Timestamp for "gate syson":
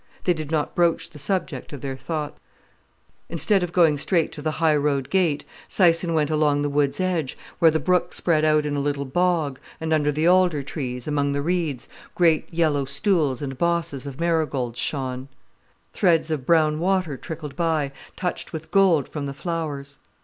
5.11-6.15